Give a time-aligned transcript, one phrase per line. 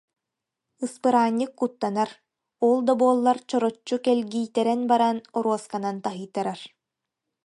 [0.85, 2.09] Ыспыраанньык куттанар,
[2.67, 6.61] ол да буоллар чороччу кэлгийтэрэн баран оруосканан таһыйтарар